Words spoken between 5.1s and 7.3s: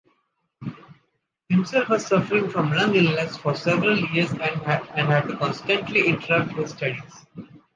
to constantly interrupt his studies.